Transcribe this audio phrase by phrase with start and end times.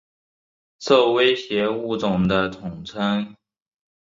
[0.79, 3.35] 受威胁物种的统称。